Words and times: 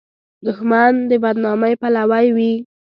دښمن 0.45 0.93
د 1.09 1.11
بد 1.23 1.35
نامۍ 1.43 1.73
پلوی 1.81 2.27
وي 2.35 2.53